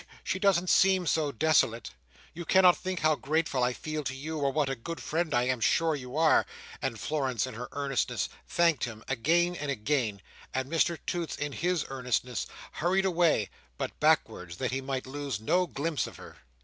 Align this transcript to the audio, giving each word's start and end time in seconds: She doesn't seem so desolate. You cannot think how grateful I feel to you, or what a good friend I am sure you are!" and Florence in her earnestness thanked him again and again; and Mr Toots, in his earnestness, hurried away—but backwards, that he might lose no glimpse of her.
She 0.23 0.39
doesn't 0.39 0.71
seem 0.71 1.05
so 1.05 1.31
desolate. 1.31 1.91
You 2.33 2.43
cannot 2.43 2.75
think 2.75 3.01
how 3.01 3.13
grateful 3.13 3.63
I 3.63 3.71
feel 3.73 4.03
to 4.05 4.15
you, 4.15 4.39
or 4.39 4.51
what 4.51 4.67
a 4.67 4.75
good 4.75 4.99
friend 4.99 5.31
I 5.31 5.43
am 5.43 5.59
sure 5.59 5.93
you 5.93 6.17
are!" 6.17 6.47
and 6.81 6.99
Florence 6.99 7.45
in 7.45 7.53
her 7.53 7.69
earnestness 7.71 8.27
thanked 8.47 8.85
him 8.85 9.03
again 9.07 9.55
and 9.55 9.69
again; 9.69 10.23
and 10.55 10.67
Mr 10.71 10.97
Toots, 11.05 11.35
in 11.35 11.51
his 11.51 11.85
earnestness, 11.89 12.47
hurried 12.71 13.05
away—but 13.05 13.99
backwards, 13.99 14.57
that 14.57 14.71
he 14.71 14.81
might 14.81 15.05
lose 15.05 15.39
no 15.39 15.67
glimpse 15.67 16.07
of 16.07 16.15
her. 16.15 16.37